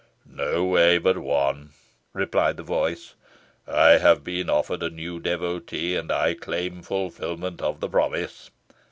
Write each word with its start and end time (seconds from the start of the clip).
"No 0.25 0.65
way 0.65 0.97
but 0.97 1.19
one," 1.19 1.73
replied 2.11 2.57
the 2.57 2.63
voice. 2.63 3.13
"I 3.67 3.99
have 3.99 4.23
been 4.23 4.49
offered 4.49 4.81
a 4.81 4.89
new 4.89 5.19
devotee, 5.19 5.95
and 5.95 6.11
I 6.11 6.33
claim 6.33 6.81
fulfilment 6.81 7.61
of 7.61 7.81
the 7.81 7.87
promise. 7.87 8.49